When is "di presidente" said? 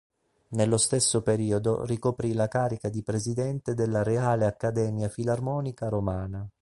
2.89-3.75